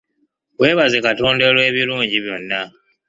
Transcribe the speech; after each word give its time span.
Weebaze 0.59 0.97
Katonda 1.07 1.43
olw'ebirungi 1.49 2.17
byonna. 2.23 2.61